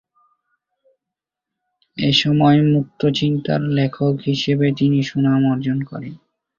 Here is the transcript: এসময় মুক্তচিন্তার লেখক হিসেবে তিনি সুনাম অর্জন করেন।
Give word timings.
এসময় 1.97 2.59
মুক্তচিন্তার 2.73 3.61
লেখক 3.77 4.13
হিসেবে 4.25 4.67
তিনি 4.77 4.99
সুনাম 5.03 5.41
অর্জন 5.51 5.77
করেন। 5.83 6.13